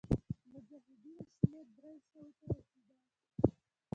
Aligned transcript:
د 0.35 0.41
مجاهدینو 0.51 1.21
شمېر 1.35 1.65
دریو 1.75 1.99
سوو 2.11 2.31
ته 2.39 2.45
رسېدی. 2.55 2.95